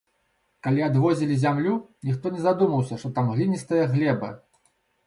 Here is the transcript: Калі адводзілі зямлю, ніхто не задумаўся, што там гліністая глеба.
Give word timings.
Калі 0.67 0.81
адводзілі 0.85 1.35
зямлю, 1.43 1.75
ніхто 2.09 2.33
не 2.39 2.45
задумаўся, 2.47 2.95
што 3.05 3.15
там 3.21 3.31
гліністая 3.37 3.85
глеба. 3.95 4.35